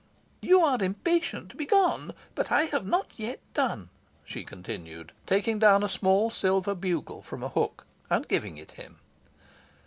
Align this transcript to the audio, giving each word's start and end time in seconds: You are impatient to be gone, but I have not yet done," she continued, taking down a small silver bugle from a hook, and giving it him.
You 0.41 0.61
are 0.61 0.81
impatient 0.81 1.49
to 1.51 1.55
be 1.55 1.67
gone, 1.67 2.15
but 2.33 2.51
I 2.51 2.63
have 2.63 2.87
not 2.87 3.11
yet 3.17 3.39
done," 3.53 3.89
she 4.25 4.43
continued, 4.43 5.11
taking 5.27 5.59
down 5.59 5.83
a 5.83 5.87
small 5.87 6.31
silver 6.31 6.73
bugle 6.73 7.21
from 7.21 7.43
a 7.43 7.49
hook, 7.49 7.85
and 8.09 8.27
giving 8.27 8.57
it 8.57 8.71
him. 8.71 8.97